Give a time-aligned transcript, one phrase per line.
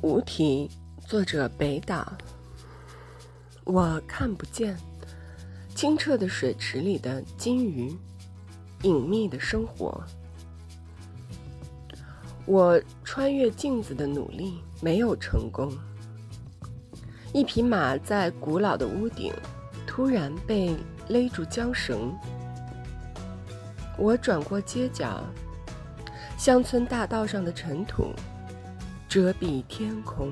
[0.00, 0.70] 无题，
[1.08, 2.16] 作者北岛。
[3.64, 4.76] 我看不见
[5.74, 7.92] 清澈的水池里的金鱼，
[8.82, 10.00] 隐秘的生活。
[12.46, 15.76] 我穿越镜子的努力没有成功。
[17.32, 19.34] 一匹马在古老的屋顶
[19.84, 20.76] 突然被
[21.08, 22.16] 勒住缰绳。
[23.98, 25.24] 我转过街角，
[26.38, 28.14] 乡村大道上的尘土
[29.08, 30.30] 遮蔽天空。